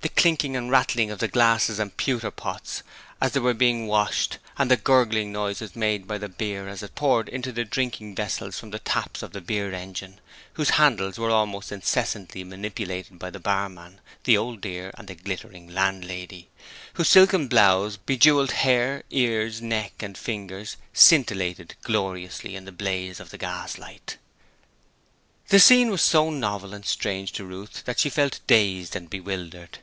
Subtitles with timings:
[0.00, 2.84] The clinking and rattling of the glasses and pewter pots
[3.20, 6.94] as they were being washed, and the gurgling noise made by the beer as it
[6.94, 10.20] poured into the drinking vessels from the taps of the beer engine,
[10.52, 15.66] whose handles were almost incessantly manipulated by the barman, the Old Dear and the glittering
[15.68, 16.48] landlady,
[16.92, 23.30] whose silken blouse, bejewelled hair, ears, neck and fingers scintillated gloriously in the blaze of
[23.30, 24.16] the gaslight.
[25.48, 29.78] The scene was so novel and strange to Ruth that she felt dazed and bewildered.